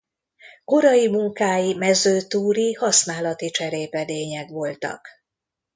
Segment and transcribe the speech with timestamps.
[0.65, 5.07] Korai munkái mezőtúri használati cserépedények voltak.